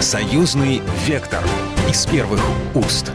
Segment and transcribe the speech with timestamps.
[0.00, 1.44] Союзный вектор
[1.90, 2.40] из первых
[2.76, 3.10] уст.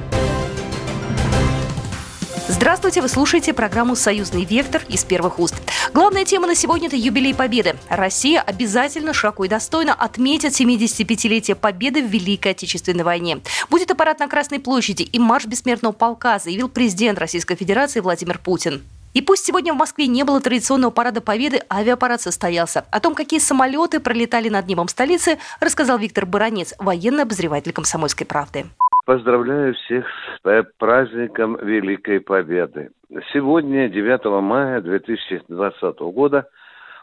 [2.50, 5.56] Здравствуйте, вы слушаете программу «Союзный вектор» из первых уст.
[5.94, 7.78] Главная тема на сегодня– это юбилей Победы.
[7.88, 13.40] Россия обязательно широко и достойно отметит 75-летие Победы в Великой Отечественной войне.
[13.70, 18.84] Будет аппарат на Красной площади и марш бессмертного полка, заявил президент Российской Федерации Владимир Путин.
[19.14, 22.84] И пусть сегодня в Москве не было традиционного парада Победы, авиапарад состоялся.
[22.92, 28.66] О том, какие самолеты пролетали над небом столицы, рассказал Виктор Баранец, военный обозреватель «Комсомольской правды».
[29.06, 30.06] Поздравляю всех
[30.44, 32.90] с праздником Великой Победы.
[33.34, 36.48] Сегодня, 9 мая 2020 года,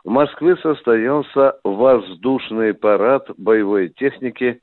[0.02, 4.60] в Москве состоялся воздушный парад боевой техники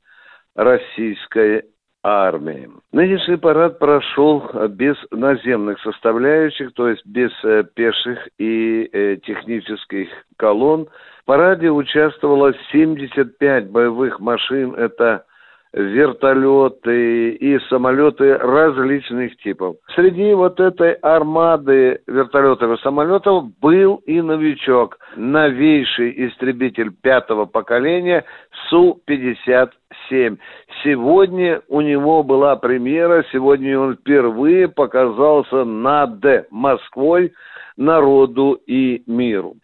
[0.54, 1.64] российской
[2.02, 2.68] армии.
[2.92, 10.88] Нынешний парад прошел без наземных составляющих, то есть без э, пеших и э, технических колонн.
[11.22, 15.24] В параде участвовало 75 боевых машин, это
[15.72, 19.76] вертолеты и самолеты различных типов.
[19.94, 28.24] Среди вот этой армады вертолетов и самолетов был и новичок, новейший истребитель пятого поколения
[28.70, 30.38] Су-57.
[30.82, 37.32] Сегодня у него была премьера, сегодня он впервые показался над Москвой,
[37.76, 39.54] народу и миру.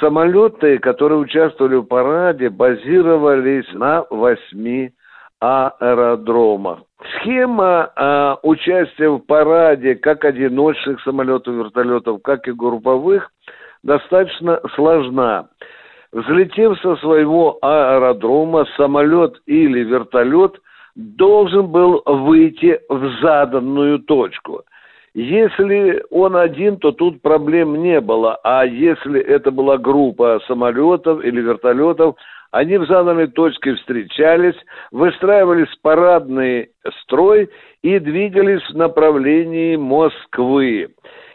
[0.00, 4.92] Самолеты, которые участвовали в параде, базировались на восьми
[5.40, 6.80] аэродромах.
[7.20, 13.30] Схема э, участия в параде как одиночных самолетов, вертолетов, как и групповых
[13.82, 15.48] достаточно сложна.
[16.12, 20.56] Взлетев со своего аэродрома, самолет или вертолет
[20.94, 24.62] должен был выйти в заданную точку.
[25.14, 31.40] Если он один, то тут проблем не было, а если это была группа самолетов или
[31.40, 32.16] вертолетов,
[32.50, 34.56] они в заданной точке встречались,
[34.90, 36.70] выстраивались парадный
[37.02, 37.50] строй
[37.82, 40.88] и двигались в направлении Москвы.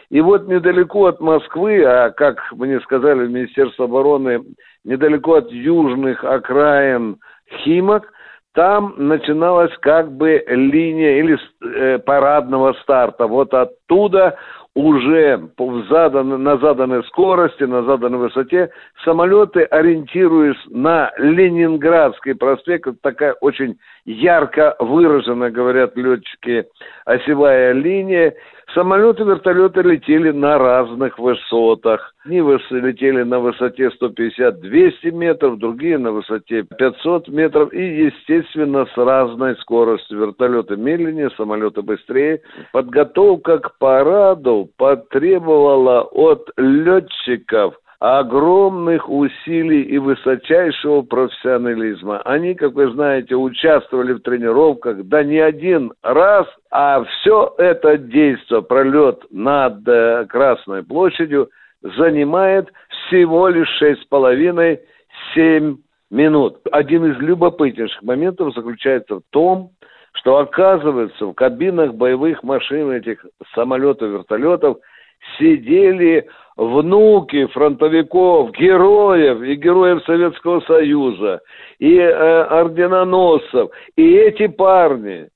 [0.10, 4.44] И вот недалеко от Москвы, а как мне сказали в Министерстве обороны,
[4.84, 7.18] недалеко от южных окраин
[7.64, 8.12] Химок,
[8.54, 13.28] там начиналась как бы линия или э, парадного старта.
[13.28, 14.38] Вот оттуда
[14.74, 15.50] уже
[15.90, 18.70] задан, на заданной скорости, на заданной высоте
[19.04, 26.66] самолеты, ориентируясь на Ленинградский проспект, это такая очень ярко выраженная, говорят летчики,
[27.06, 28.34] осевая линия,
[28.74, 32.14] Самолеты, вертолеты летели на разных высотах.
[32.24, 39.58] Одни летели на высоте 150-200 метров, другие на высоте 500 метров и, естественно, с разной
[39.58, 40.20] скоростью.
[40.20, 42.42] Вертолеты медленнее, самолеты быстрее.
[42.72, 52.20] Подготовка к параду потребовала от летчиков огромных усилий и высочайшего профессионализма.
[52.24, 58.64] Они, как вы знаете, участвовали в тренировках, да не один раз, а все это действие,
[58.64, 61.52] пролет над э, Красной площадью,
[61.96, 64.80] занимает всего лишь шесть с половиной
[65.36, 65.78] семь
[66.10, 66.58] минут.
[66.72, 69.70] Один из любопытнейших моментов заключается в том,
[70.14, 73.24] что оказывается в кабинах боевых машин этих
[73.54, 74.78] самолетов, вертолетов
[75.38, 76.28] сидели
[76.58, 81.42] внуки фронтовиков, героев и героев Советского Союза,
[81.80, 83.72] и э, орденоносцев.
[83.96, 85.30] И эти парни,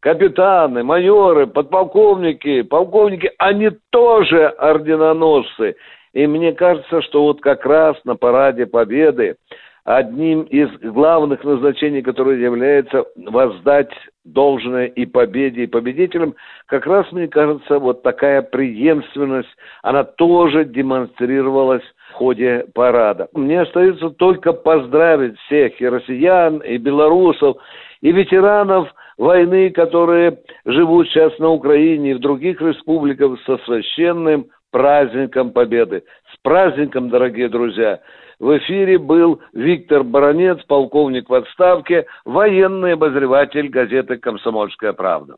[0.00, 5.76] капитаны, майоры, подполковники, полковники, они тоже орденоносцы.
[6.12, 9.36] И мне кажется, что вот как раз на параде Победы
[9.84, 13.92] одним из главных назначений, которое является воздать
[14.24, 16.34] должное и победе, и победителям,
[16.66, 19.48] как раз, мне кажется, вот такая преемственность,
[19.82, 23.28] она тоже демонстрировалась в ходе парада.
[23.32, 27.56] Мне остается только поздравить всех и россиян, и белорусов,
[28.00, 28.88] и ветеранов
[29.18, 36.04] войны, которые живут сейчас на Украине и в других республиках со священным праздником Победы.
[36.32, 38.00] С праздником, дорогие друзья!
[38.42, 45.36] В эфире был Виктор Баранец, полковник в отставке, военный обозреватель газеты «Комсомольская правда».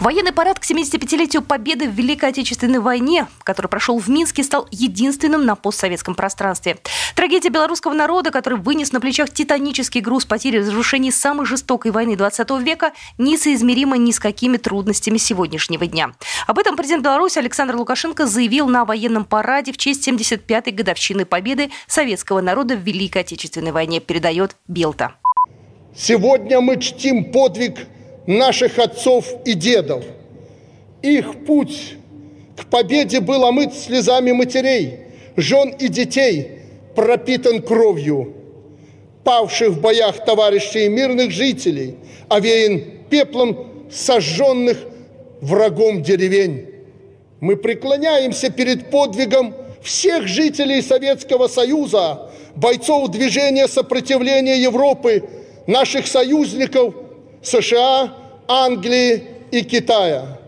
[0.00, 5.44] Военный парад к 75-летию Победы в Великой Отечественной войне, который прошел в Минске, стал единственным
[5.44, 6.78] на постсоветском пространстве.
[7.14, 12.16] Трагедия белорусского народа, который вынес на плечах титанический груз потери в разрушении самой жестокой войны
[12.16, 16.12] 20 века, несоизмеримо ни с какими трудностями сегодняшнего дня.
[16.46, 21.70] Об этом президент Беларуси Александр Лукашенко заявил на военном параде в честь 75-й годовщины победы
[21.86, 25.16] советского народа в Великой Отечественной войне, передает Белта.
[25.94, 27.80] Сегодня мы чтим подвиг
[28.30, 30.04] наших отцов и дедов.
[31.02, 31.96] Их путь
[32.56, 35.00] к победе был омыт слезами матерей,
[35.36, 36.60] жен и детей,
[36.94, 38.34] пропитан кровью.
[39.24, 41.96] павших в боях товарищей и мирных жителей,
[42.28, 44.78] овеян пеплом сожженных
[45.42, 46.66] врагом деревень.
[47.40, 55.24] Мы преклоняемся перед подвигом всех жителей Советского Союза, бойцов движения сопротивления Европы,
[55.66, 56.94] наших союзников
[57.42, 58.14] США,
[58.50, 60.40] Англии и Китая.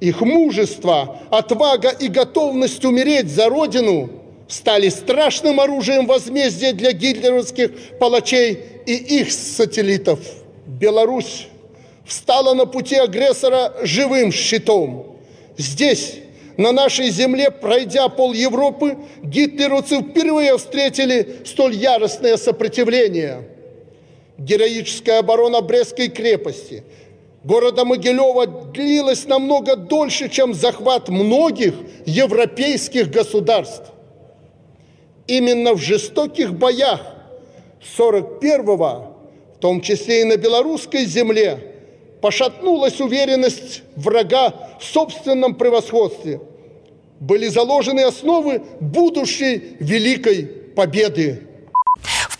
[0.00, 4.08] Их мужество, отвага и готовность умереть за Родину
[4.48, 10.20] стали страшным оружием возмездия для гитлеровских палачей и их сателлитов.
[10.66, 11.48] Беларусь
[12.06, 15.18] встала на пути агрессора живым щитом.
[15.58, 16.14] Здесь,
[16.56, 23.46] на нашей земле, пройдя пол Европы, гитлеровцы впервые встретили столь яростное сопротивление.
[24.38, 26.84] Героическая оборона Брестской крепости–
[27.44, 31.74] города Могилева длилась намного дольше, чем захват многих
[32.06, 33.90] европейских государств.
[35.26, 37.00] Именно в жестоких боях
[37.96, 39.16] 41-го,
[39.56, 41.58] в том числе и на белорусской земле,
[42.20, 46.40] пошатнулась уверенность врага в собственном превосходстве.
[47.20, 51.49] Были заложены основы будущей великой победы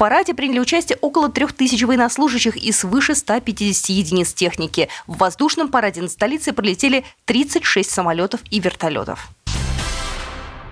[0.00, 4.88] параде приняли участие около 3000 военнослужащих и свыше 150 единиц техники.
[5.06, 9.28] В воздушном параде над столицей пролетели 36 самолетов и вертолетов.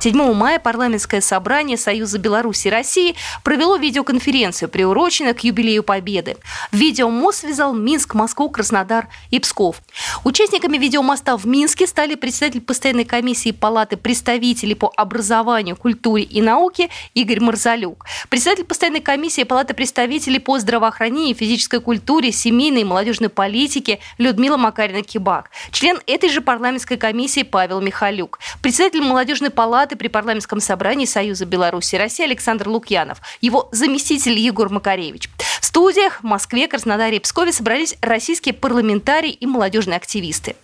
[0.00, 6.36] 7 мая парламентское собрание Союза Беларуси и России провело видеоконференцию, приуроченную к юбилею Победы.
[6.70, 9.82] Видеомост связал Минск, Москву, Краснодар и Псков.
[10.24, 16.90] Участниками видеомоста в Минске стали председатель постоянной комиссии Палаты представителей по образованию, культуре и науке
[17.14, 23.98] Игорь Марзалюк, председатель постоянной комиссии Палаты представителей по здравоохранению, физической культуре, семейной и молодежной политике
[24.18, 30.60] Людмила Макарина-Кибак, член этой же парламентской комиссии Павел Михалюк, председатель молодежной палаты Палаты при парламентском
[30.60, 35.30] собрании Союза Беларуси и России Александр Лукьянов, его заместитель Егор Макаревич.
[35.62, 40.56] В студиях в Москве, Краснодаре и Пскове собрались российские парламентарии и молодежные активисты.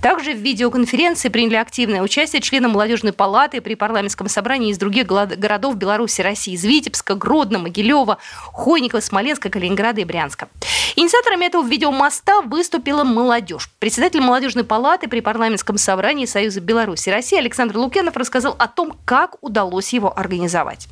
[0.00, 5.76] Также в видеоконференции приняли активное участие члены молодежной палаты при парламентском собрании из других городов
[5.76, 8.18] Беларуси, России, из Витебска, Гродно, Могилева,
[8.52, 10.48] Хойникова, Смоленска, Калининграда и Брянска.
[10.96, 13.70] Инициаторами этого видеомоста выступила молодежь.
[13.78, 18.94] Председатель молодежной палаты при парламентском собрании Союза Беларуси и России Александр Лукьянов рассказал о том,
[19.04, 20.88] как удалось его организовать.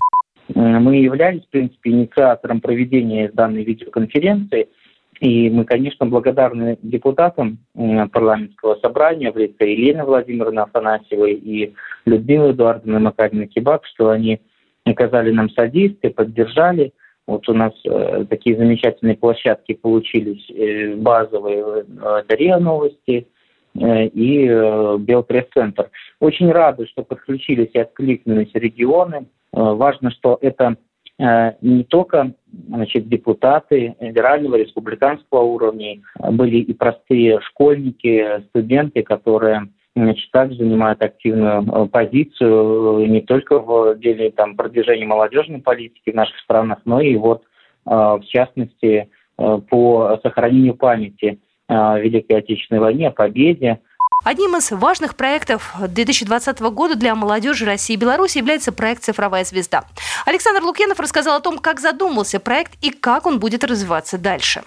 [0.55, 4.69] Мы являлись, в принципе, инициатором проведения данной видеоконференции–
[5.21, 11.75] и мы, конечно, благодарны депутатам парламентского собрания в лице Елены Владимировны Афанасьевой и
[12.05, 14.41] Людмилы Эдуардовны Макариной Кибак, что они
[14.85, 16.93] оказали нам содействие, поддержали.
[17.27, 23.27] Вот у нас э, такие замечательные площадки получились э, базовые, э, это РИА Новости
[23.75, 25.91] э, и э, Белпресс-центр.
[26.21, 29.27] Очень рады, что подключились и откликнулись регионы.
[29.53, 30.88] Э, важно, что это Э,
[31.19, 32.33] не только
[32.69, 36.01] значит, депутаты федерального, республиканского уровня,
[36.31, 43.59] были и простые школьники, студенты, которые значит, также занимают активную э, позицию э, не только
[43.59, 47.43] в деле там, продвижения молодежной политики в наших странах, но и вот
[47.85, 51.39] в частности по сохранению памяти
[51.69, 53.81] о Великой Отечественной войне, о победе,
[54.25, 59.85] Одним из важных проектов 2020 года для молодежи России и Беларуси является проект «Цифровая звезда».
[60.27, 64.63] Александр Лукьянов рассказал о том, как задумался проект и как он будет развиваться дальше.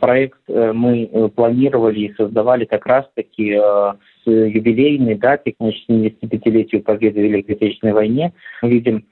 [0.00, 3.92] Проект э, мы э, планировали и создавали как раз-таки э,
[4.24, 8.32] с юбилейной даты к 75-летию победы в Великой Отечественной войне.
[8.62, 9.04] Мы видим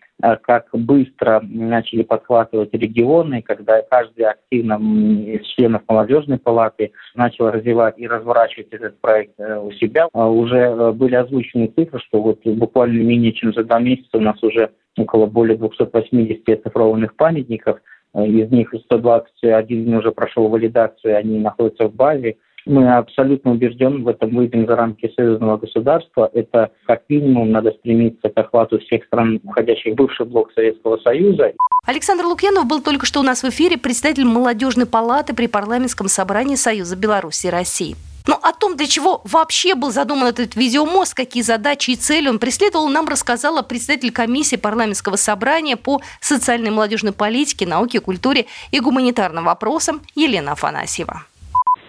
[0.42, 8.06] как быстро начали подхватывать регионы, когда каждый активно из членов молодежной палаты начал развивать и
[8.06, 10.08] разворачивать этот проект э, у себя.
[10.12, 14.20] А уже э, были озвучены цифры, что вот буквально менее чем за два месяца у
[14.20, 17.78] нас уже около более 280 оцифрованных памятников,
[18.14, 22.36] из них 121 уже прошел валидацию, они находятся в базе.
[22.70, 26.30] Мы абсолютно убеждены в этом выйдем за рамки союзного государства.
[26.32, 31.50] Это как минимум надо стремиться к охвату всех стран, входящих в бывший блок Советского Союза.
[31.84, 36.54] Александр Лукьянов был только что у нас в эфире, председатель молодежной палаты при парламентском собрании
[36.54, 37.96] Союза Беларуси и России.
[38.28, 42.38] Но о том, для чего вообще был задуман этот видеомост, какие задачи и цели он
[42.38, 48.78] преследовал, нам рассказала председатель комиссии парламентского собрания по социальной и молодежной политике, науке, культуре и
[48.78, 51.24] гуманитарным вопросам Елена Афанасьева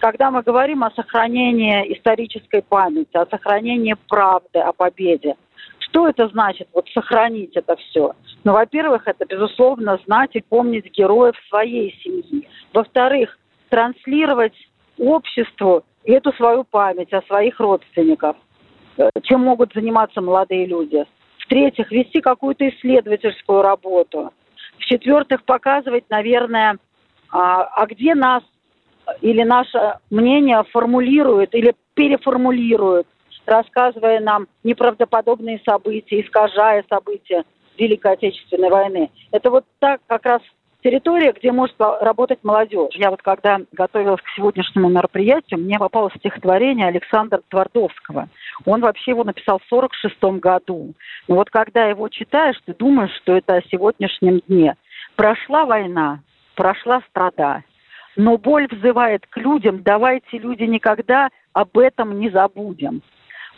[0.01, 5.35] когда мы говорим о сохранении исторической памяти, о сохранении правды о победе,
[5.77, 8.13] что это значит, вот сохранить это все?
[8.43, 12.47] Ну, во-первых, это, безусловно, знать и помнить героев своей семьи.
[12.73, 13.37] Во-вторых,
[13.69, 14.55] транслировать
[14.97, 18.35] обществу эту свою память о своих родственниках,
[18.97, 21.05] э, чем могут заниматься молодые люди.
[21.37, 24.33] В-третьих, вести какую-то исследовательскую работу.
[24.79, 26.79] В-четвертых, показывать, наверное,
[27.29, 28.41] а, а где нас
[29.21, 33.07] или наше мнение формулируют или переформулируют,
[33.45, 37.43] рассказывая нам неправдоподобные события, искажая события
[37.77, 39.09] Великой Отечественной войны.
[39.31, 40.41] Это вот так как раз
[40.83, 42.93] территория, где может работать молодежь.
[42.95, 48.29] Я вот когда готовилась к сегодняшнему мероприятию, мне попалось стихотворение Александра Твардовского.
[48.65, 50.93] Он вообще его написал в 46 году.
[51.27, 54.75] Но вот когда его читаешь, ты думаешь, что это о сегодняшнем дне.
[55.15, 56.19] Прошла война,
[56.55, 57.63] прошла страда,
[58.15, 63.01] но боль взывает к людям, давайте, люди, никогда об этом не забудем.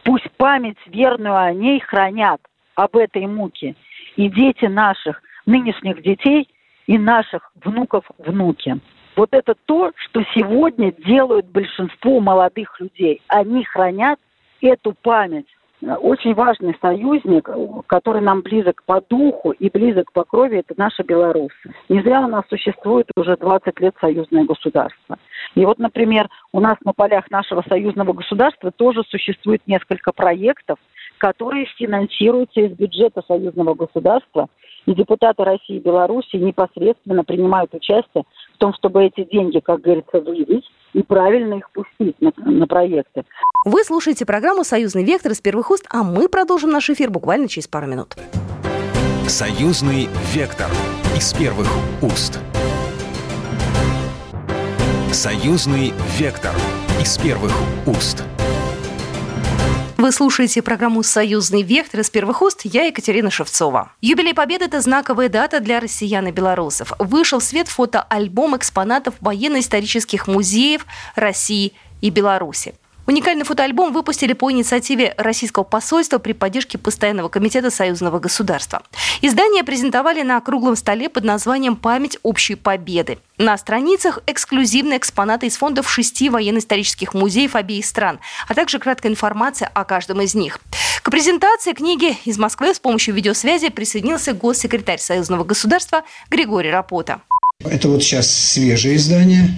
[0.03, 2.41] Пусть память верную о ней хранят,
[2.75, 3.75] об этой муке.
[4.15, 6.49] И дети наших, нынешних детей
[6.87, 8.79] и наших внуков внуки.
[9.15, 13.21] Вот это то, что сегодня делают большинство молодых людей.
[13.27, 14.19] Они хранят
[14.61, 15.47] эту память
[16.01, 17.49] очень важный союзник,
[17.87, 21.73] который нам близок по духу и близок по крови, это наши белорусы.
[21.89, 25.17] Не зря у нас существует уже 20 лет союзное государство.
[25.55, 30.77] И вот, например, у нас на полях нашего союзного государства тоже существует несколько проектов,
[31.17, 34.47] которые финансируются из бюджета союзного государства–
[34.85, 38.23] и депутаты России и Беларуси непосредственно принимают участие
[38.55, 43.23] в том, чтобы эти деньги, как говорится, выявить и правильно их пустить на, на проекты.
[43.65, 47.67] Вы слушаете программу «Союзный вектор» из первых уст, а мы продолжим наш эфир буквально через
[47.67, 48.15] пару минут.
[49.27, 50.67] «Союзный вектор»
[51.15, 51.67] из первых
[52.01, 52.39] уст.
[55.11, 56.53] «Союзный вектор»
[57.01, 57.51] из первых
[57.85, 58.23] уст.
[60.03, 62.63] Вы слушаете программу «Союзный вектор» из первых уст.
[62.65, 63.93] Я Екатерина Шевцова.
[64.01, 66.91] Юбилей Победы– это знаковая дата для россиян и белорусов.
[66.99, 72.75] Вышел в свет фотоальбом экспонатов военно-исторических музеев России и Беларуси.
[73.05, 78.81] Уникальный фотоальбом выпустили по инициативе Российского посольства при поддержке Постоянного комитета Союзного государства.
[79.21, 83.19] Издание презентовали на круглом столе под названием «Память общей победы».
[83.37, 89.69] На страницах эксклюзивные экспонаты из фондов шести военно-исторических музеев обеих стран, а также краткая информация
[89.73, 90.59] о каждом из них.
[91.01, 97.21] К презентации книги из Москвы с помощью видеосвязи присоединился госсекретарь Союзного государства Григорий Рапота.
[97.65, 99.49] Это вот сейчас свежее издание,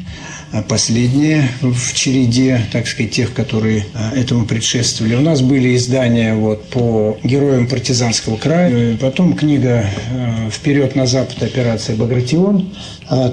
[0.52, 5.16] а последнее в череде, так сказать, тех, которые а, этому предшествовали.
[5.16, 11.42] У нас были издания вот по героям партизанского края, потом книга а, «Вперед на запад.
[11.42, 12.74] Операция Багратион»,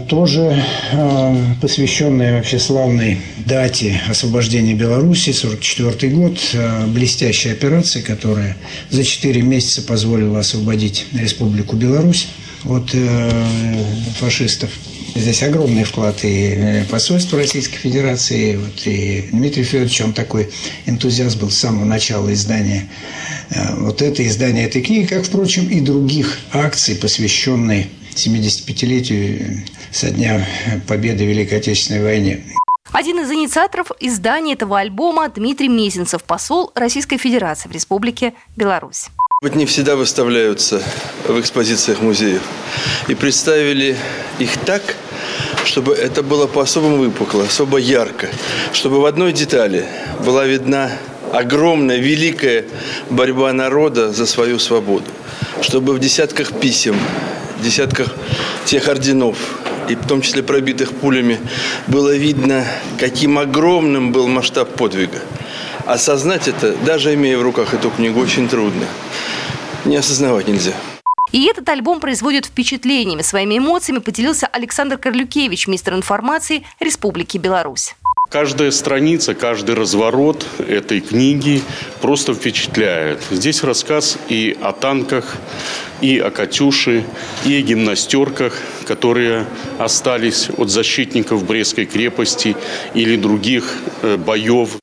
[0.08, 0.62] тоже
[1.62, 6.38] посвященная вообще славной дате освобождения Беларуси, 1944 год,
[6.88, 8.56] блестящая операция, которая
[8.90, 12.28] за 4 месяца позволила освободить Республику Беларусь
[12.64, 13.84] от э,
[14.18, 14.70] фашистов.
[15.14, 20.50] Здесь огромный вклад и э, посольства Российской Федерации, вот, и Дмитрий Федорович, он такой
[20.86, 22.88] энтузиаст был с самого начала издания
[23.50, 30.46] э, вот это издание этой книги, как, впрочем, и других акций, посвященной 75-летию со дня
[30.86, 32.40] победы в Великой Отечественной войне.
[32.92, 39.08] Один из инициаторов издания этого альбома Дмитрий Мезенцев, посол Российской Федерации в Республике Беларусь.
[39.42, 40.80] Вот не всегда выставляются
[41.26, 42.42] в экспозициях музеев.
[43.08, 43.96] И представили
[44.38, 44.94] их так,
[45.64, 48.28] чтобы это было по-особому выпукло, особо ярко,
[48.72, 49.84] чтобы в одной детали
[50.24, 50.92] была видна
[51.32, 52.66] огромная, великая
[53.10, 55.06] борьба народа за свою свободу,
[55.60, 56.96] чтобы в десятках писем,
[57.60, 58.14] десятках
[58.64, 59.38] тех орденов,
[59.88, 61.40] и в том числе пробитых пулями,
[61.88, 62.64] было видно,
[62.96, 65.18] каким огромным был масштаб подвига.
[65.86, 68.86] Осознать это, даже имея в руках эту книгу, очень трудно
[69.84, 70.74] не осознавать нельзя.
[71.32, 73.22] И этот альбом производит впечатлениями.
[73.22, 77.94] Своими эмоциями поделился Александр Корлюкевич, министр информации Республики Беларусь.
[78.30, 81.62] Каждая страница, каждый разворот этой книги
[82.00, 83.20] просто впечатляет.
[83.30, 85.36] Здесь рассказ и о танках,
[86.00, 87.04] и о «Катюше»,
[87.44, 89.46] и о гимнастерках, которые
[89.78, 92.56] остались от защитников Брестской крепости
[92.94, 93.64] или других
[94.02, 94.78] э, боев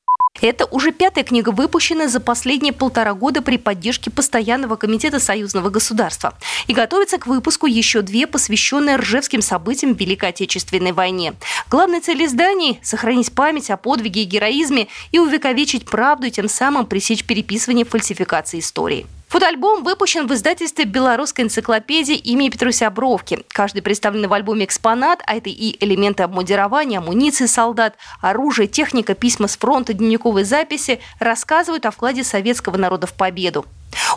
[0.46, 6.34] это уже пятая книга, выпущенная за последние полтора года при поддержке Постоянного комитета Союзного государства.
[6.66, 11.34] И готовится к выпуску еще две, посвященные ржевским событиям Великой Отечественной войне.
[11.70, 16.86] Главная цель изданий– сохранить память о подвиге и героизме и увековечить правду, и тем самым
[16.86, 19.06] пресечь переписывание фальсификации истории.
[19.30, 23.38] Фотоальбом выпущен в издательстве «Белорусской энциклопедии» имени Петруся Бровки.
[23.46, 29.46] Каждый представленный в альбоме экспонат, а это и элементы обмундирования, амуниции солдат, оружие, техника, письма
[29.46, 33.66] с фронта, дневниковые записи, рассказывают о вкладе советского народа в победу.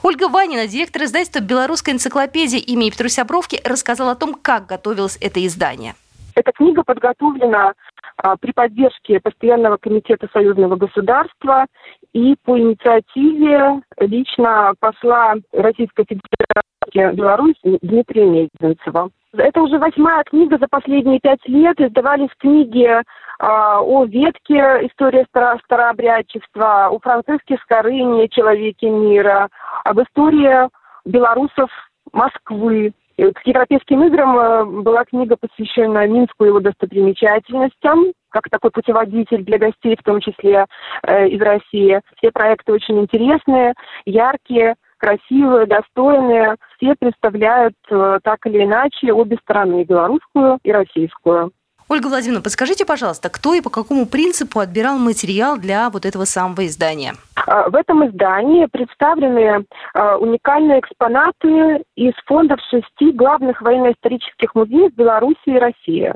[0.01, 5.45] Ольга Ванина, директор издательства «Белорусской энциклопедии» имени Петруся Бровки, рассказала о том, как готовилось это
[5.45, 5.93] издание.
[6.33, 7.73] Эта книга подготовлена
[8.17, 11.67] а, при поддержке Постоянного комитета союзного государства
[12.13, 19.09] и по инициативе лично посла Российской Федерации Беларусь Дмитрия Мезенцева.
[19.35, 21.79] Это уже восьмая книга за последние пять лет.
[21.79, 23.01] Издавались книги э,
[23.39, 29.49] о ветке истории старо старообрядчества, о Франциске Скорыне, человеке мира,
[29.85, 30.69] об истории
[31.05, 31.71] белорусов
[32.11, 32.93] Москвы.
[33.17, 38.71] И вот к Европейским играм э, была книга, посвященная Минску и его достопримечательностям, как такой
[38.71, 40.65] путеводитель для гостей, в том числе
[41.03, 42.01] э, из России.
[42.17, 43.73] Все проекты очень интересные,
[44.05, 46.55] яркие, красивые, достойные.
[46.77, 51.51] Все представляют э, так или иначе обе стороны, белорусскую и российскую.
[51.89, 56.65] Ольга Владимировна, подскажите, пожалуйста, кто и по какому принципу отбирал материал для вот этого самого
[56.65, 57.13] издания?
[57.35, 65.37] А, в этом издании представлены а, уникальные экспонаты из фондов шести главных военно-исторических музеев Беларуси
[65.45, 66.13] и России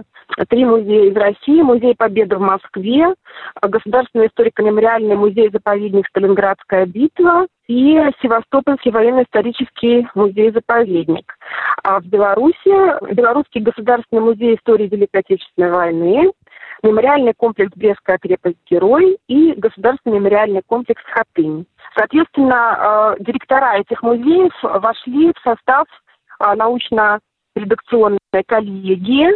[0.50, 3.14] три музея из России, Музей Победы в Москве,
[3.62, 11.34] Государственный историко-мемориальный музей-заповедник «Сталинградская битва» и Севастопольский военно-исторический музей-заповедник.
[11.84, 16.32] А в Беларуси Белорусский государственный музей истории Великой Отечественной войны,
[16.84, 21.66] мемориальный комплекс Брестская крепость Герой и государственный мемориальный комплекс Хатынь.
[21.96, 25.88] Соответственно, э, директора этих музеев вошли в состав
[26.40, 26.56] э,
[27.58, 29.30] научно-редакционной коллегии,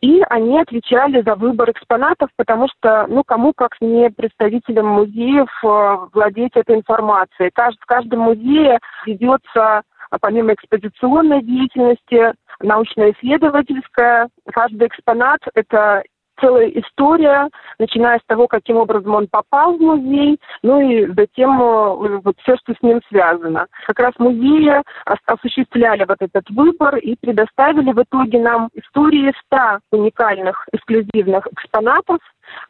[0.00, 5.96] и они отвечали за выбор экспонатов, потому что, ну, кому как не представителям музеев э,
[6.12, 7.50] владеть этой информацией.
[7.80, 14.28] в каждом музее ведется а помимо экспозиционной деятельности, научно-исследовательская.
[14.52, 16.02] Каждый экспонат– это
[16.40, 22.20] целая история, начиная с того, каким образом он попал в музей, ну и затем э,
[22.24, 23.66] вот все, что с ним связано.
[23.86, 24.82] Как раз музеи
[25.26, 32.18] осуществляли вот этот выбор и предоставили в итоге нам истории 100 уникальных эксклюзивных экспонатов,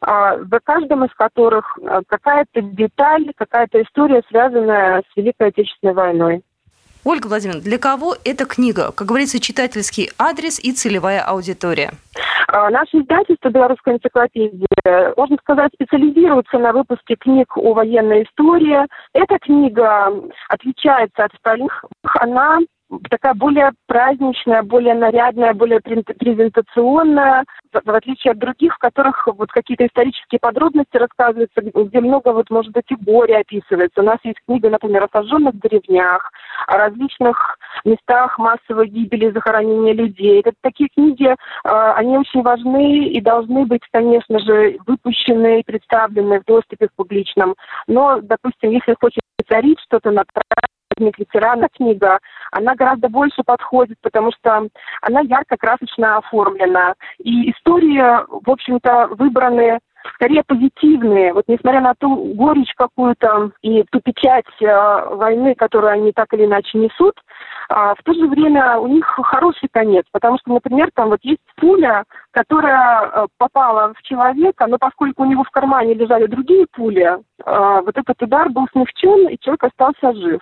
[0.01, 6.43] а, за каждым из которых э, какая-то деталь, какая-то история, связанная с Великой Отечественной войной.
[7.03, 8.91] Ольга Владимировна, для кого эта книга?
[8.91, 11.91] Как говорится, читательский адрес и целевая аудитория.
[12.47, 18.85] А, наше издательство «Белорусская энциклопедия», можно сказать, специализируется на выпуске книг о военной истории.
[19.13, 20.11] Эта книга
[20.49, 21.85] отличается от остальных.
[22.19, 22.57] Она
[23.09, 29.85] такая более праздничная, более нарядная, более презентационная, в отличие от других, в которых вот какие-то
[29.85, 34.01] исторические подробности рассказываются, где много, вот, может быть, и горе описывается.
[34.01, 36.31] У нас есть книга, например, о сожженных деревнях,
[36.67, 40.41] о различных местах массовой гибели, захоронения людей.
[40.41, 46.41] Это такие книги, э, они очень важны и должны быть, конечно же, выпущены и представлены
[46.41, 47.55] в доступе в публичном.
[47.87, 50.23] Но, допустим, если хочется царить что-то на
[50.99, 52.19] праздник ветерана книга,
[52.51, 54.67] она гораздо больше подходит, потому что
[55.01, 56.95] она ярко-красочно оформлена.
[57.19, 59.79] И истории, в общем-то, выбраны
[60.13, 61.33] скорее позитивные.
[61.33, 66.45] Вот несмотря на ту горечь какую-то и ту печать э, войны, которую они так или
[66.45, 67.15] иначе несут,
[67.69, 71.41] э, в то же время у них хороший конец, потому что, например, там вот есть
[71.57, 77.03] пуля, которая э, попала в человека, но поскольку у него в кармане лежали другие пули,
[77.03, 80.41] э, вот этот удар был смягчен, и человек остался жив.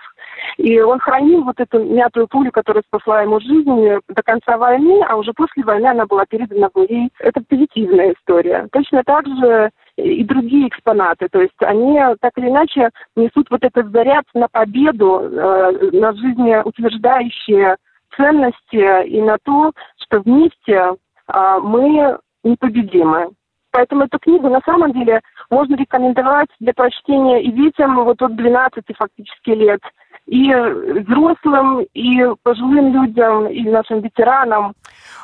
[0.56, 5.16] И он хранил вот эту мятую пулю, которая спасла ему жизнь до конца войны, а
[5.16, 6.88] уже после войны она была передана в.
[7.20, 8.68] Это позитивная история.
[8.72, 9.47] Точно так же
[9.96, 11.28] и другие экспонаты.
[11.30, 17.76] То есть они так или иначе несут вот этот заряд на победу, э, на жизнеутверждающие
[18.16, 19.72] ценности и на то,
[20.04, 20.94] что вместе
[21.26, 23.30] э, мы непобедимы.
[23.70, 28.84] Поэтому эту книгу на самом деле можно рекомендовать для прочтения и детям вот от 12
[28.96, 29.80] фактически лет,
[30.26, 34.74] и взрослым, и пожилым людям, и нашим ветеранам.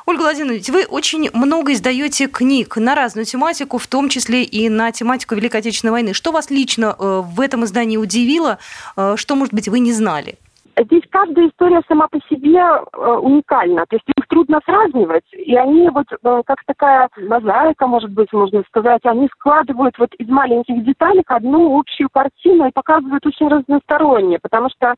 [0.06, 4.92] Ольга Владимировна, вы очень много издаете книг на разную тематику, в том числе и на
[4.92, 6.12] тематику Великой Отечественной войны.
[6.12, 8.58] Что вас лично э, в этом издании удивило,
[8.96, 10.38] э, что, может быть, вы не знали?
[10.76, 15.88] Здесь каждая история сама по себе э, уникальна, то есть их трудно сравнивать, и они
[15.90, 21.30] вот э, как такая мозаика, может быть, можно сказать, они складывают вот из маленьких деталек
[21.30, 24.94] одну общую картину и показывают очень разносторонне, потому что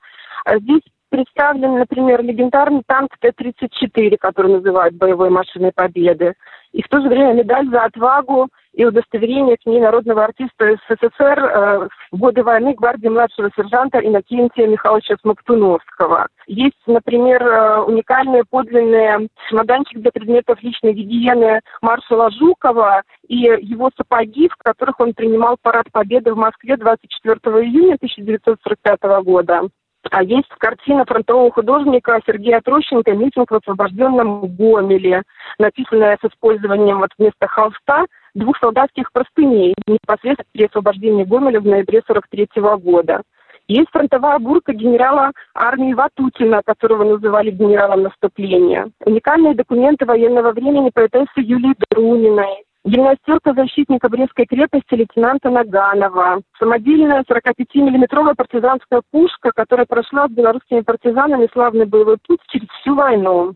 [0.47, 6.35] э, здесь представлен, например, легендарный танк Т-34, который называют боевой машиной победы,
[6.73, 11.89] и в то же время медаль за отвагу и удостоверение ней народного артиста СССР э,
[12.13, 16.29] в годы войны гвардии младшего сержанта Иннокентия Михайловича Смоктуновского.
[16.47, 24.49] Есть, например, э, уникальные подлинные чемоданчик для предметов личной гигиены маршала Жукова и его сапоги,
[24.49, 27.35] в которых он принимал парад победы в Москве 24
[27.65, 29.63] июня 1945 года.
[30.11, 35.23] А есть картина фронтового художника Сергея Трощенко «Митинг в освобожденном Гомеле»,
[35.59, 38.05] написанная с использованием вот вместо холста
[38.37, 43.23] двух солдатских простыней непосредственно при освобождении Гомеля в ноябре 43 года.
[43.69, 48.91] Есть фронтовая бурка генерала армии Ватутина, которого называли генералом наступления.
[49.05, 52.63] Уникальные документы военного времени поэтессы Юлии Друниной.
[52.85, 56.43] Гимнастерка защитника Брестской крепости лейтенанта Наганова.
[56.61, 63.55] Самодельная 45-миллиметровая партизанская пушка, которая прошла с белорусскими партизанами славный боевой путь через всю войну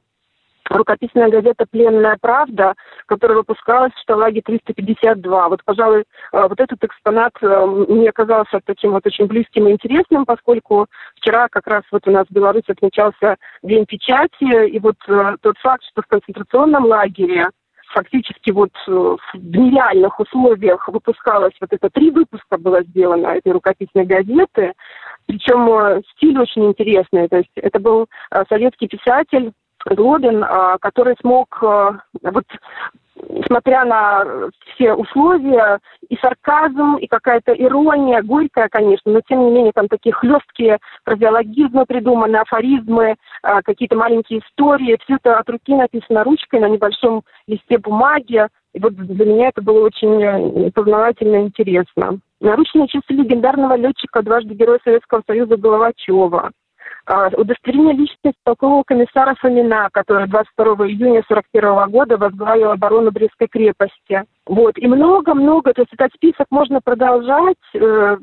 [0.71, 2.75] рукописная газета «Пленная правда»,
[3.07, 5.49] которая выпускалась в шталаге 352.
[5.49, 10.25] Вот, пожалуй, э, вот этот экспонат э, мне оказался таким вот очень близким и интересным,
[10.25, 15.37] поскольку вчера как раз вот у нас в Беларуси отмечался День печати, и вот э,
[15.43, 17.49] тот факт, что в концентрационном лагере
[17.93, 24.75] фактически вот в нереальных условиях выпускалось, вот это три выпуска было сделано этой рукописной газеты,
[25.27, 28.07] причем стиль очень интересный, то есть это был
[28.49, 29.53] советский писатель
[29.87, 32.45] Глобин, а, который смог, а, вот,
[33.29, 34.25] несмотря на
[34.75, 40.13] все условия, и сарказм, и какая-то ирония, горькая, конечно, но тем не менее там такие
[40.13, 46.69] хлесткие фразеологизмы придуманы, афоризмы, а, какие-то маленькие истории, все это от руки написано ручкой на
[46.69, 48.47] небольшом листе бумаги.
[48.73, 52.21] И вот для меня это было очень э, познавательно и интересно.
[52.41, 56.53] Наручные часы легендарного летчика, дважды Героя Советского Союза Головачева.
[57.11, 64.23] А, удостоверение личности полкового комиссара Фомина, который 22 июня 1941 года возглавил оборону Брестской крепости.
[64.47, 64.79] Вот.
[64.79, 67.57] И много-много, то есть этот список можно продолжать.
[67.75, 68.17] Э,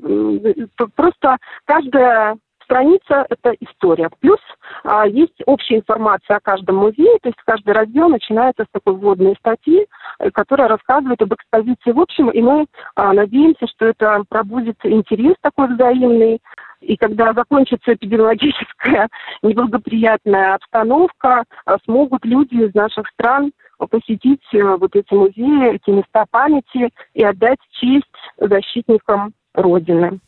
[0.95, 4.09] просто каждая страница– это история.
[4.19, 4.39] Плюс
[4.83, 9.35] а, есть общая информация о каждом музее, то есть каждый раздел начинается с такой вводной
[9.39, 9.87] статьи,
[10.19, 15.35] э, которая рассказывает об экспозиции в общем, и мы а, надеемся, что это пробудет интерес
[15.41, 16.39] такой взаимный,
[16.81, 19.09] и когда закончится эпидемиологическая
[19.43, 23.51] неблагоприятная обстановка, а, смогут люди из наших стран
[23.85, 28.05] посетить э, вот эти музеи, эти места памяти и отдать честь
[28.39, 30.19] защитникам Родины.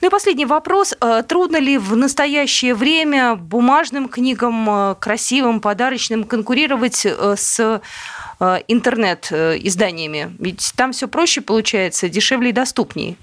[0.00, 0.94] Ну и последний вопрос.
[1.00, 7.80] Э, трудно ли в настоящее время бумажным книгам, э, красивым, подарочным конкурировать с
[8.68, 10.36] интернет-изданиями?
[10.38, 13.16] Ведь там все проще получается, дешевле и доступнее.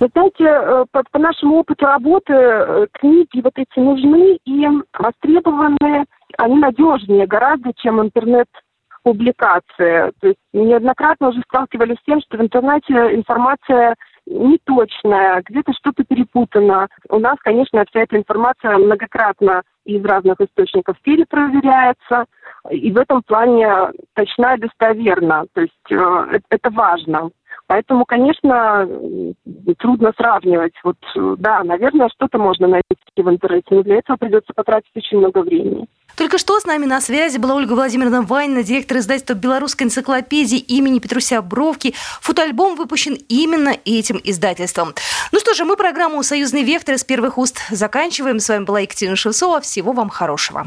[0.00, 4.66] Вы знаете, э, по, по нашему опыту работы э, книги вот эти нужны и
[4.98, 6.04] востребованы,
[6.38, 8.48] они надежнее гораздо, чем интернет
[9.02, 10.12] публикации.
[10.20, 16.88] То есть неоднократно уже сталкивались с тем, что в интернете информация неточная, где-то что-то перепутано.
[17.08, 22.26] У нас, конечно, вся эта информация многократно из разных источников перепроверяется,
[22.70, 23.68] и в этом плане
[24.14, 25.46] точна и достоверна.
[25.52, 27.30] То есть э, это важно.
[27.66, 28.86] Поэтому, конечно,
[29.78, 30.74] трудно сравнивать.
[30.84, 30.96] Вот,
[31.38, 32.84] да, наверное, что-то можно найти
[33.16, 35.86] в интернете, но для этого придется потратить очень много времени.
[36.16, 40.98] Только что с нами на связи была Ольга Владимировна Вайна, директор издательства «Белорусской энциклопедии» имени
[40.98, 41.94] Петруся Бровки.
[42.20, 44.88] Фотоальбом выпущен именно этим издательством.
[45.32, 48.38] Ну что же, мы программу «Союзный вектор» из первых уст заканчиваем.
[48.38, 49.60] С вами была Екатерина Шевцова.
[49.62, 50.66] Всего вам хорошего.